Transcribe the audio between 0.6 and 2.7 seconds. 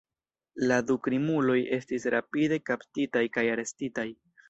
La du krimuloj estis rapide